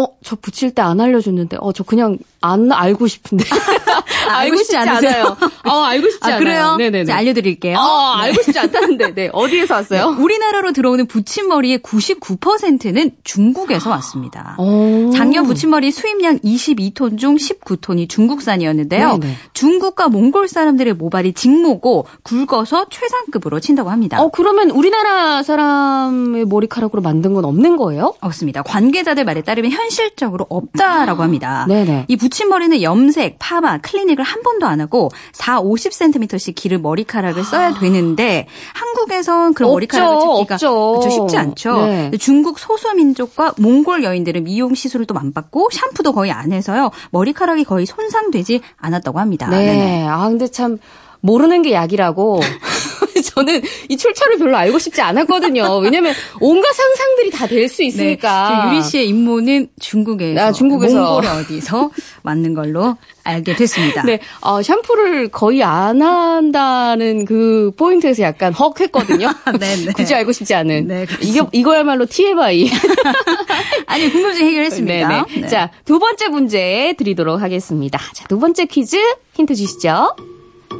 [0.00, 3.44] 어, 저 붙일 때 안 알려줬는데, 어, 저 그냥 안 알고 싶은데.
[4.28, 5.36] 알고 싶지 않으세요?
[5.68, 6.38] 어, 알고 싶지 아, 않아요.
[6.40, 6.76] 그래요?
[6.76, 7.04] 네네네.
[7.06, 7.76] 제가 알려드릴게요.
[7.76, 8.22] 어, 네.
[8.22, 9.30] 알고 싶지 않다는데, 네.
[9.32, 10.16] 어디에서 왔어요?
[10.18, 14.56] 우리나라로 들어오는 붙임머리의 99%는 중국에서 왔습니다.
[14.58, 15.10] 오.
[15.14, 19.18] 작년 붙임머리 수입량 22톤 중 19톤이 중국산이었는데요.
[19.18, 19.36] 네네.
[19.52, 24.22] 중국과 몽골 사람들의 모발이 직모고 굵어서 최상급으로 친다고 합니다.
[24.22, 28.14] 어, 그러면 우리나라 사람의 머리카락으로 만든 건 없는 거예요?
[28.20, 28.62] 없습니다.
[28.62, 31.66] 관계자들 말에 따르면 현 실적으로 없다라고 합니다.
[31.68, 32.06] 네네.
[32.08, 38.46] 이 붙임머리는 염색, 파마, 클리닉을 한 번도 안 하고 4, 50cm씩 기를 머리카락을 써야 되는데
[38.74, 40.56] 한국에선 그런 없죠, 머리카락을 찾기가.
[40.56, 41.86] 그렇죠, 쉽지 않죠.
[41.86, 42.10] 네.
[42.18, 46.90] 중국 소수민족과 몽골 여인들은 미용 시술을 또 안 받고 샴푸도 거의 안 해서요.
[47.10, 49.48] 머리카락이 거의 손상되지 않았다고 합니다.
[49.48, 49.66] 네.
[49.66, 50.06] 네네.
[50.08, 50.78] 아, 근데 참,
[51.20, 52.40] 모르는 게 약이라고.
[53.34, 55.78] 저는 이 출처를 별로 알고 싶지 않았거든요.
[55.78, 58.48] 왜냐면 온갖 상상들이 다 될수 네, 있으니까.
[58.48, 61.12] 지금 유리 씨의 임무는 중국에서, 아, 중국에서.
[61.14, 61.90] 몽골 어디서
[62.22, 64.02] 맞는 걸로 알게 됐습니다.
[64.02, 69.28] 네, 어, 샴푸를 거의 안 한다는 그 포인트에서 약간 헉 했거든요.
[69.58, 69.92] 네, 네.
[69.92, 70.86] 굳이 알고 싶지 않은.
[70.86, 71.48] 네, 그렇습니다.
[71.52, 72.70] 이거야말로 TMI.
[73.86, 75.08] 아니 궁금증 해결했습니다.
[75.08, 75.40] 네네.
[75.42, 75.48] 네.
[75.48, 77.98] 자, 두 번째 문제 드리도록 하겠습니다.
[78.14, 78.96] 자, 두 번째 퀴즈
[79.34, 80.14] 힌트 주시죠.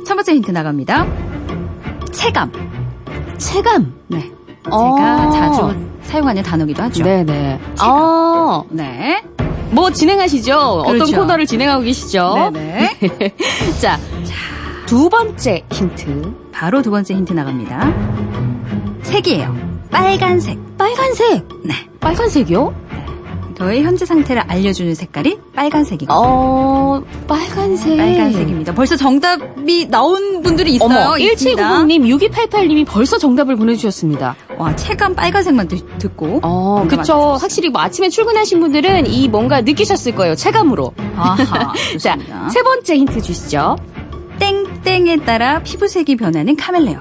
[0.07, 1.30] 첫 번째 힌트 나갑니다.
[2.13, 2.53] 체감.
[3.39, 3.93] 체감.
[4.09, 4.31] 네.
[4.71, 4.97] 어.
[4.97, 7.05] 제가 자주 사용하는 단어기도 하죠.
[7.05, 7.61] 네네.
[7.83, 9.23] 어, 네.
[9.71, 10.57] 뭐 진행하시죠?
[10.57, 11.17] 어떤 그렇죠.
[11.17, 12.51] 코너를 진행하고 계시죠?
[12.53, 12.99] 네네.
[13.81, 13.99] 자,
[14.87, 16.35] 두 번째 힌트.
[16.53, 17.93] 바로 두 번째 힌트 나갑니다.
[19.03, 19.57] 색이에요.
[19.91, 20.59] 빨간색.
[20.77, 21.47] 빨간색.
[21.65, 21.75] 네.
[22.01, 22.75] 빨간색이요?
[23.61, 26.11] 저의 현재 상태를 알려주는 색깔이 빨간색이고.
[26.11, 27.95] 어, 빨간색.
[27.99, 28.73] 빨간색입니다.
[28.73, 30.89] 벌써 정답이 나온 분들이 있어요.
[30.89, 31.63] 어머, 있습니다.
[31.85, 34.35] 1790님, 6288님이 벌써 정답을 보내주셨습니다.
[34.57, 36.41] 와, 체감 빨간색만 듣- 듣고.
[36.43, 37.37] 어, 그쵸.
[37.39, 40.35] 확실히 뭐 아침에 출근하신 분들은 이 뭔가 느끼셨을 거예요.
[40.37, 40.95] 체감으로.
[41.17, 42.17] 아하, 자.
[42.51, 43.77] 세 번째 힌트 주시죠.
[44.39, 46.99] 땡땡에 따라 피부색이 변하는 카멜레온.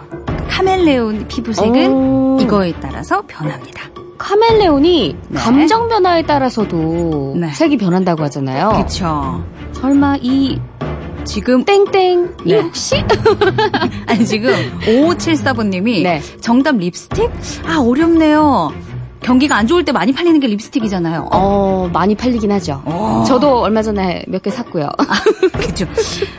[0.50, 2.38] 카멜레온 피부색은 오.
[2.42, 3.84] 이거에 따라서 변합니다.
[4.20, 5.40] 카멜레온이 네.
[5.40, 7.50] 감정 변화에 따라서도 네.
[7.54, 8.74] 색이 변한다고 하잖아요.
[8.84, 9.44] 그쵸.
[9.72, 10.60] 설마 이
[11.24, 12.60] 지금 땡땡 이 네.
[12.60, 12.96] 혹시?
[14.08, 16.22] 아니 지금 5574번님이 네.
[16.42, 17.32] 정답 립스틱?
[17.66, 18.72] 아 어렵네요.
[19.22, 21.22] 경기가 안 좋을 때 많이 팔리는 게 립스틱이잖아요.
[21.24, 22.82] 어, 어, 많이 팔리긴 하죠.
[22.86, 23.24] 어.
[23.28, 24.90] 저도 얼마 전에 몇 개 샀고요.
[25.54, 25.86] 그죠.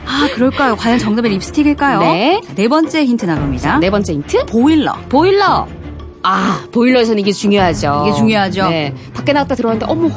[0.06, 0.76] 아 그럴까요?
[0.76, 2.00] 과연 정답이 립스틱일까요?
[2.00, 2.40] 네.
[2.44, 3.78] 자, 네 번째 힌트 나갑니다.
[3.78, 4.46] 네 번째 힌트.
[4.46, 4.94] 보일러.
[5.10, 5.66] 보일러.
[6.22, 8.04] 아, 보일러에서는 이게 중요하죠.
[8.06, 8.68] 이게 중요하죠.
[8.68, 8.94] 네.
[9.14, 10.08] 밖에 나갔다 들어왔는데, 어머,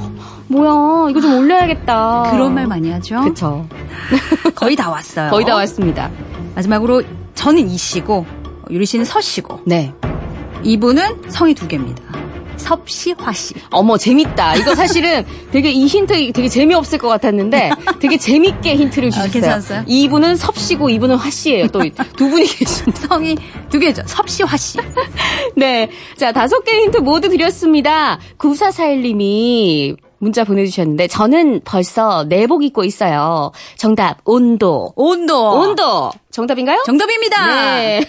[0.48, 2.32] 뭐야, 이거 좀 올려야겠다.
[2.32, 3.22] 그런 말 많이 하죠.
[3.22, 3.66] 그쵸.
[4.56, 5.32] 거의 다 왔어요.
[5.32, 6.10] 거의 다 왔습니다.
[6.56, 8.26] 마지막으로 저는 이 씨고
[8.70, 9.94] 유리 씨는 서 씨고 네.
[10.64, 12.04] 이분은 성이 두 개입니다.
[12.58, 13.56] 섭씨화씨.
[13.72, 14.56] 어머 재밌다.
[14.56, 19.32] 이거 사실은 되게 이 힌트 되게 재미없을 것 같았는데 되게 재밌게 힌트를 주셨어요.
[19.32, 19.84] 괜찮았어요?
[19.88, 21.68] 이분은 섭씨고 이분은 화씨예요.
[21.68, 21.82] 또
[22.18, 22.92] 두 분이 계신.
[22.94, 23.36] 성이
[23.70, 24.02] 두 개죠.
[24.06, 24.78] 섭씨화씨.
[25.56, 25.90] 네.
[26.18, 28.20] 자, 다섯 개 힌트 모두 드렸습니다.
[28.38, 33.52] 9441님이 문자 보내주셨는데, 저는 벌써 내복 입고 있어요.
[33.78, 34.94] 정답, 온도.
[34.96, 35.52] 온도.
[35.52, 36.12] 온도!
[36.32, 36.82] 정답인가요?
[36.86, 37.48] 정답입니다.
[37.76, 38.06] 네.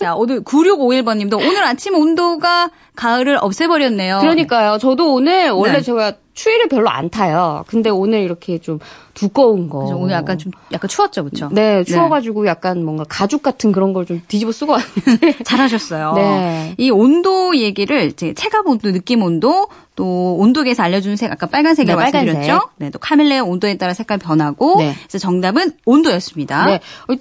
[0.00, 4.20] 자, 오늘 9651번 님도 오늘 아침 온도가 가을을 없애버렸네요.
[4.20, 4.78] 그러니까요.
[4.78, 5.82] 저도 오늘 원래 네.
[5.82, 7.64] 제가 추위를 별로 안 타요.
[7.66, 8.78] 근데 오늘 이렇게 좀
[9.12, 9.78] 두꺼운 거.
[9.80, 11.50] 그래서 오늘 약간 좀 약간 추웠죠, 그렇죠?
[11.52, 15.36] 네, 추워가지고 약간 뭔가 가죽 같은 그런 걸 좀 뒤집어 쓰고 왔는데.
[15.44, 16.12] 잘하셨어요.
[16.14, 16.74] 네.
[16.78, 22.04] 이 온도 얘기를 이제 체감 온도, 느낌 온도, 또 온도계에서 알려주는 색 아까 빨간색이라고 네,
[22.06, 22.34] 빨간색.
[22.34, 22.68] 말씀드렸죠.
[22.78, 24.76] 네, 또 카멜레온 온도에 따라 색깔 변하고.
[24.78, 24.94] 네.
[25.06, 26.64] 그래서 정답은 온도였습니다.
[26.64, 26.80] 네.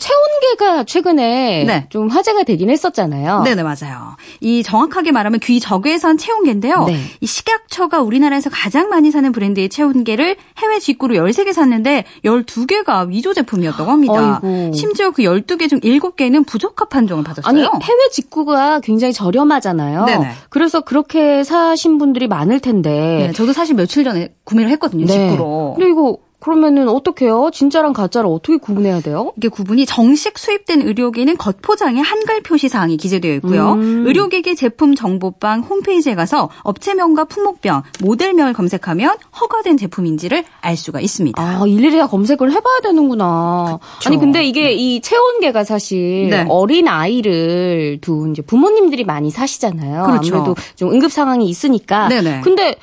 [0.10, 1.86] 체온계가 최근에 네.
[1.90, 3.42] 좀 화제가 되긴 했었잖아요.
[3.44, 4.16] 네 네 맞아요.
[4.40, 6.86] 이 정확하게 말하면 귀 적외선 체온계인데요.
[6.86, 6.98] 네.
[7.20, 13.92] 이 식약처가 우리나라에서 가장 많이 사는 브랜드의 체온계를 해외 직구로 13개 샀는데 12개가 위조 제품이었다고
[13.92, 14.40] 합니다.
[14.44, 14.74] 아이고.
[14.74, 17.50] 심지어 그 12개 중 7개는 부적합 판정을 받았어요.
[17.50, 20.06] 아니 해외 직구가 굉장히 저렴하잖아요.
[20.06, 20.32] 네네.
[20.50, 22.90] 그래서 그렇게 사신 분들이 많을 텐데.
[22.90, 25.06] 네, 저도 사실 며칠 전에 구매를 했거든요.
[25.06, 25.76] 직구로.
[25.78, 27.50] 근데 이거 그러면은 어떻게요?
[27.54, 29.34] 진짜랑 가짜를 어떻게 구분해야 돼요?
[29.36, 33.74] 이게 구분이 정식 수입된 의료기는 겉포장에 한글 표시 사항이 기재되어 있고요.
[33.74, 34.08] 음.
[34.08, 41.42] 의료기기 제품 정보방 홈페이지에 가서 업체명과 품목병, 모델명을 검색하면 허가된 제품인지를 알 수가 있습니다.
[41.42, 43.80] 아, 일일이 다 검색을 해봐야 되는구나.
[44.06, 46.46] 아니, 근데 이게 이 체온계가 사실 네.
[46.48, 50.04] 어린 아이를 둔 이제 부모님들이 많이 사시잖아요.
[50.06, 50.36] 그렇죠.
[50.36, 52.08] 아무래도 좀 응급 상황이 있으니까.
[52.08, 52.42] 네네.
[52.42, 52.76] 근데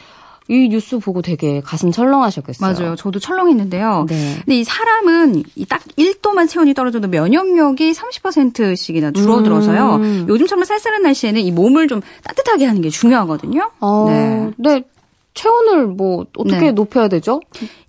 [0.49, 2.73] 이 뉴스 보고 되게 가슴 철렁하셨겠어요.
[2.73, 2.97] 맞아요.
[2.97, 4.07] 저도 철렁했는데요.
[4.09, 4.35] 네.
[4.45, 9.97] 근데 이 사람은 이딱 1도만 체온이 떨어져도 면역력이 30%씩이나 줄어들어서요.
[9.97, 10.27] 음.
[10.29, 13.71] 요즘처럼 쌀쌀한 날씨에는 이 몸을 좀 따뜻하게 하는 게 중요하거든요.
[13.81, 14.51] 어, 네.
[14.57, 14.83] 네.
[15.35, 16.73] 체온을 뭐 어떻게 네.
[16.73, 17.41] 높여야 되죠?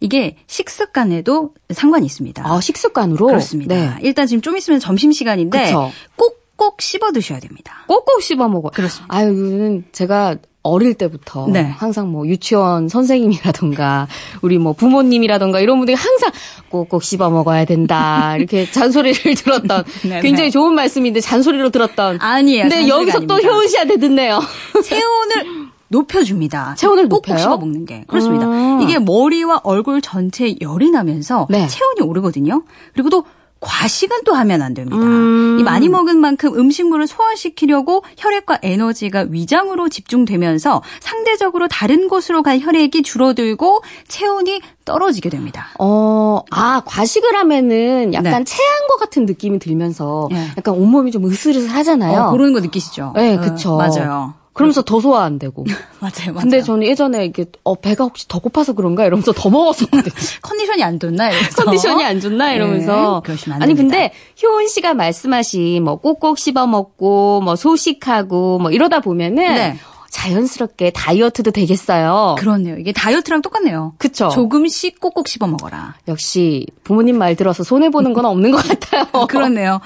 [0.02, 2.44] 이게 식습관에도 상관이 있습니다.
[2.46, 3.28] 아, 식습관으로?
[3.28, 3.74] 그렇습니다.
[3.74, 3.92] 네.
[4.02, 5.92] 일단 지금 좀 있으면 점심 시간인데 그쵸.
[6.18, 7.86] 꼭꼭 씹어 드셔야 됩니다.
[7.88, 8.72] 꼭꼭 씹어 먹어요.
[8.74, 9.16] 그렇습니다.
[9.16, 10.36] 아유, 제가
[10.68, 11.64] 어릴 때부터 네.
[11.64, 14.08] 항상 뭐 유치원 선생님이라던가
[14.42, 16.32] 우리 뭐 부모님이라던가 이런 분들이 항상
[16.70, 20.52] 꼭꼭 씹어 먹어야 된다 이렇게 잔소리를 들었던 네, 굉장히 네.
[20.52, 22.64] 좋은 말씀인데 잔소리로 들었던 아니에요.
[22.64, 23.54] 근데 여기서 또 아닙니다.
[23.54, 24.40] 효은 씨한테 듣네요.
[24.84, 26.76] 체온을 높여줍니다.
[26.76, 27.38] 체온을 꼭꼭 높여요?
[27.38, 28.46] 씹어 먹는 게 그렇습니다.
[28.48, 28.82] 음.
[28.82, 31.68] 이게 머리와 얼굴 전체에 열이 나면서 네.
[31.68, 32.64] 체온이 오르거든요.
[32.94, 33.24] 그리고 또
[33.68, 34.96] 과식은 또 하면 안 됩니다.
[34.96, 35.58] 음.
[35.60, 43.04] 이 많이 먹은 만큼 음식물을 소화시키려고 혈액과 에너지가 위장으로 집중되면서 상대적으로 다른 곳으로 갈 혈액이
[43.04, 45.68] 줄어들고 체온이 떨어지게 됩니다.
[45.80, 48.44] 어, 아, 과식을 하면은 약간 네.
[48.46, 50.48] 체한 것 같은 느낌이 들면서 네.
[50.58, 52.22] 약간 온몸이 좀 으슬으슬 하잖아요.
[52.22, 53.12] 어, 그런 거 느끼시죠?
[53.16, 53.76] 네, 어, 그쵸.
[53.76, 54.34] 맞아요.
[54.58, 55.64] 그러면서 더 소화 안 되고.
[56.00, 56.40] 맞아요, 맞아요.
[56.42, 60.14] 근데 저는 예전에 이게 어 배가 혹시 더 고파서 그런가 이러면서 더 먹었었거든요.
[60.42, 61.64] 컨디션이 안 좋나 이러면서.
[61.64, 63.22] 컨디션이 안 좋나 이러면서.
[63.24, 63.98] 네, 그러시면 안 아니 됩니다.
[63.98, 69.78] 근데 효은 씨가 말씀하신 뭐 꼭꼭 씹어 먹고 뭐 소식하고 뭐 이러다 보면은 네.
[70.10, 72.36] 자연스럽게 다이어트도 되겠어요.
[72.40, 72.78] 그렇네요.
[72.78, 73.94] 이게 다이어트랑 똑같네요.
[73.98, 74.30] 그쵸?
[74.30, 75.96] 조금씩 꼭꼭 씹어 먹어라.
[76.08, 79.06] 역시 부모님 말 들어서 손해 보는 건 없는 것 같아요.
[79.28, 79.80] 그렇네요.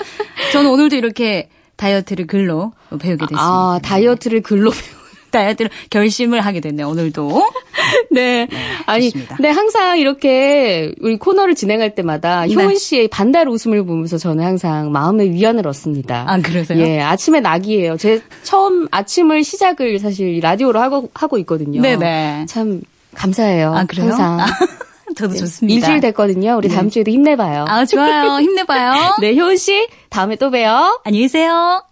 [0.53, 1.49] 저는 오늘도 이렇게
[1.81, 3.41] 다이어트를 글로 배우게 됐습니다.
[3.41, 5.01] 아 다이어트를 글로 배우.
[5.31, 6.89] 다이어트를 결심을 하게 됐네요.
[6.89, 7.49] 오늘도.
[8.11, 8.47] 네.
[8.85, 9.37] 아니, 좋습니다.
[9.37, 12.53] 근데 항상 이렇게 우리 코너를 진행할 때마다 네.
[12.53, 16.25] 효은 씨의 반달 웃음을 보면서 저는 항상 마음의 위안을 얻습니다.
[16.27, 16.77] 아, 그러세요?
[16.83, 17.95] 예, 아침의 낙이에요.
[17.95, 21.81] 제 처음 아침을 시작을 사실 라디오로 하고, 하고 있거든요.
[21.81, 22.45] 네네.
[22.49, 22.81] 참
[23.15, 23.73] 감사해요.
[23.73, 24.07] 아, 그래요?
[24.09, 24.39] 항상.
[24.41, 24.45] 아,
[25.15, 25.75] 저도 좋습니다.
[25.75, 26.55] 일주일 됐거든요.
[26.57, 27.65] 우리 다음 주에도 힘내봐요.
[27.67, 28.37] 아, 좋아요.
[28.41, 29.17] 힘내봐요.
[29.21, 31.01] 네, 효은 씨, 다음에 또 봬요.
[31.03, 31.83] 안녕히 계세요.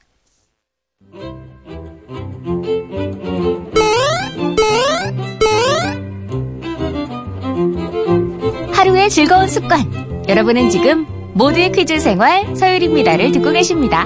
[8.74, 10.24] 하루의 즐거운 습관.
[10.28, 14.06] 여러분은 지금 모두의 퀴즈 생활 서율입니다를 듣고 계십니다.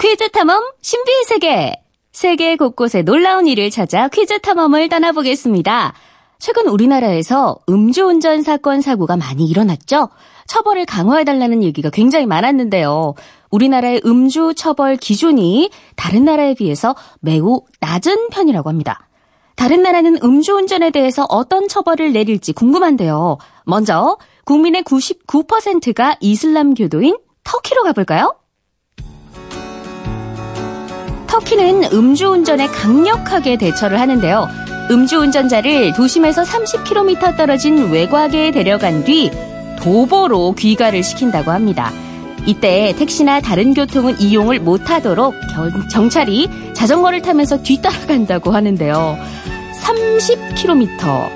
[0.00, 1.85] 퀴즈 탐험 신비의 세계.
[2.16, 5.92] 세계 곳곳의 놀라운 일을 찾아 퀴즈 탐험을 떠나보겠습니다.
[6.38, 10.08] 최근 우리나라에서 음주운전 사건 사고가 많이 일어났죠?
[10.46, 13.12] 처벌을 강화해달라는 얘기가 굉장히 많았는데요.
[13.50, 19.10] 우리나라의 음주 처벌 기준이 다른 나라에 비해서 매우 낮은 편이라고 합니다.
[19.54, 23.36] 다른 나라는 음주운전에 대해서 어떤 처벌을 내릴지 궁금한데요.
[23.66, 28.36] 먼저 국민의 99%가 이슬람교도인 터키로 가볼까요?
[31.40, 34.48] 터키는 음주운전에 강력하게 대처를 하는데요.
[34.90, 39.30] 음주운전자를 도심에서 30km 떨어진 외곽에 데려간 뒤
[39.78, 41.92] 도보로 귀가를 시킨다고 합니다.
[42.46, 49.18] 이때 택시나 다른 교통은 이용을 못하도록 경- 경찰이 자전거를 타면서 뒤따라간다고 하는데요.
[49.82, 51.28] 30km.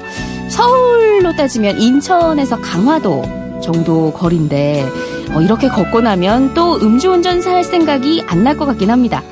[0.49, 3.23] 서울로 따지면 인천에서 강화도
[3.63, 4.89] 정도 거리인데
[5.35, 9.23] 어, 이렇게 걷고 나면 또 음주운전 살 생각이 안 날 것 같긴 합니다.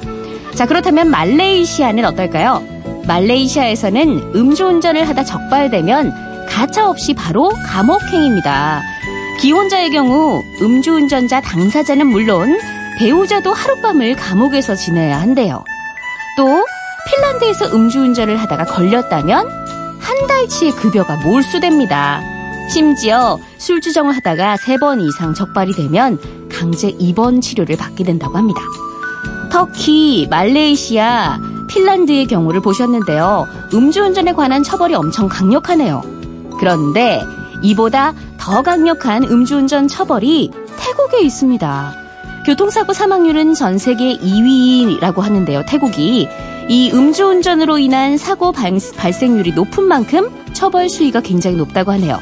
[0.58, 2.64] 자 그렇다면 말레이시아는 어떨까요?
[3.06, 8.82] 말레이시아에서는 음주운전을 하다 적발되면 가차없이 바로 감옥행입니다.
[9.40, 12.58] 기혼자의 경우 음주운전자 당사자는 물론
[12.98, 15.62] 배우자도 하룻밤을 감옥에서 지내야 한대요.
[16.36, 16.64] 또
[17.08, 19.48] 핀란드에서 음주운전을 하다가 걸렸다면
[20.00, 22.20] 한 달치의 급여가 몰수됩니다.
[22.68, 26.18] 심지어 술주정을 하다가 세 번 이상 적발이 되면
[26.50, 28.60] 강제 입원 치료를 받게 된다고 합니다.
[29.58, 33.48] 터키, 말레이시아, 핀란드의 경우를 보셨는데요.
[33.74, 36.00] 음주운전에 관한 처벌이 엄청 강력하네요.
[36.60, 37.20] 그런데
[37.62, 41.92] 이보다 더 강력한 음주운전 처벌이 태국에 있습니다.
[42.46, 45.64] 교통사고 사망률은 전 세계 2위라고 하는데요.
[45.66, 46.28] 태국이
[46.68, 52.20] 이 음주운전으로 인한 사고 발- 발생률이 높은 만큼 처벌 수위가 굉장히 높다고 하네요.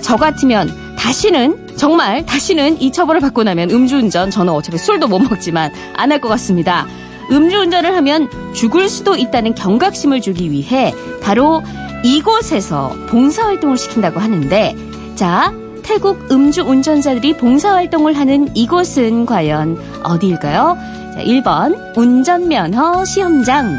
[0.00, 5.70] 저 같으면 다시는 정말 다시는 이 처벌을 받고 나면 음주운전 저는 어차피 술도 못 먹지만
[5.92, 6.86] 안 할 것 같습니다.
[7.30, 11.62] 음주운전을 하면 죽을 수도 있다는 경각심을 주기 위해 바로
[12.02, 14.74] 이곳에서 봉사활동을 시킨다고 하는데
[15.14, 20.78] 자 태국 음주운전자들이 봉사활동을 하는 이곳은 과연 어디일까요?
[21.14, 23.78] 자, 1번 운전면허 시험장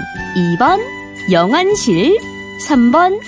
[0.60, 0.80] 2번
[1.32, 2.20] 영안실
[2.68, 3.20] 3번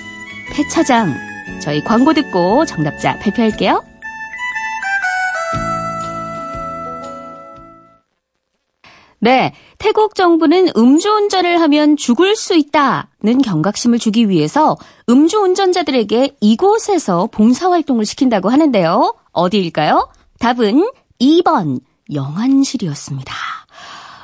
[0.54, 1.16] 폐차장
[1.64, 3.84] 저희 광고 듣고 정답자 발표할게요.
[9.20, 14.78] 네, 태국 정부는 음주운전을 하면 죽을 수 있다는 경각심을 주기 위해서
[15.10, 19.16] 음주운전자들에게 이곳에서 봉사활동을 시킨다고 하는데요.
[19.32, 20.10] 어디일까요?
[20.40, 20.88] 답은
[21.20, 21.80] 2번
[22.14, 23.34] 영안실이었습니다.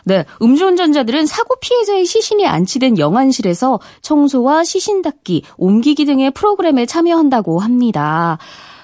[0.06, 8.38] 네, 음주운전자들은 사고 피해자의 시신이 안치된 영안실에서 청소와 시신 닦기, 옮기기 등의 프로그램에 참여한다고 합니다.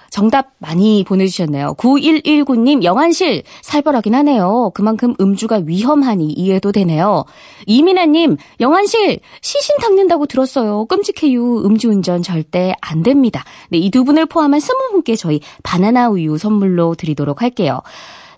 [0.10, 1.76] 정답 많이 보내주셨네요.
[1.78, 4.72] 9119님, 영안실, 살벌하긴 하네요.
[4.74, 7.26] 그만큼 음주가 위험하니 이해도 되네요.
[7.68, 10.86] 이민아님, 영안실, 시신 닦는다고 들었어요.
[10.86, 11.60] 끔찍해요.
[11.66, 13.44] 음주운전 절대 안 됩니다.
[13.70, 17.82] 네, 이 두 분을 포함한 20분께 저희 바나나 우유 선물로 드리도록 할게요.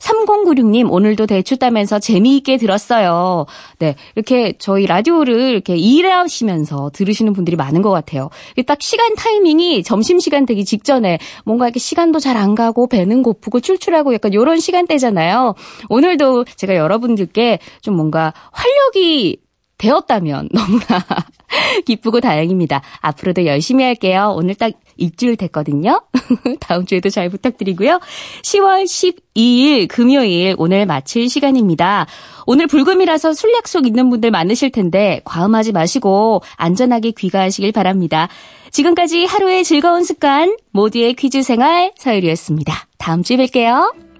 [0.01, 3.45] 3096님, 오늘도 대추 따면서 재미있게 들었어요.
[3.79, 8.29] 네, 이렇게 저희 라디오를 이렇게 일하시면서 들으시는 분들이 많은 것 같아요.
[8.65, 13.59] 딱 시간 타이밍이 점심 시간 되기 직전에 뭔가 이렇게 시간도 잘 안 가고 배는 고프고
[13.59, 15.53] 출출하고 약간 요런 시간대잖아요.
[15.89, 19.37] 오늘도 제가 여러분들께 좀 뭔가 활력이
[19.77, 21.05] 되었다면 너무나
[21.85, 22.81] 기쁘고 다행입니다.
[22.99, 24.33] 앞으로도 열심히 할게요.
[24.35, 26.01] 오늘 딱 일주일 됐거든요.
[26.59, 27.99] 다음 주에도 잘 부탁드리고요.
[28.43, 32.05] 10월 12일 금요일 오늘 마칠 시간입니다.
[32.45, 38.27] 오늘 불금이라서 술 약속 있는 분들 많으실 텐데 과음하지 마시고 안전하게 귀가하시길 바랍니다.
[38.71, 42.87] 지금까지 하루의 즐거운 습관 모두의 퀴즈 생활 서유리였습니다.
[42.97, 44.10] 다음 주에 뵐게요.